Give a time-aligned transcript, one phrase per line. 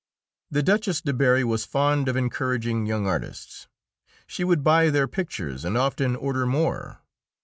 [0.49, 3.67] The Duchess de Berri was fond of encouraging young artists;
[4.25, 7.01] she would buy their pictures and often order more.